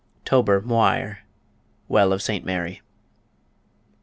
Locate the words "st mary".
2.23-2.81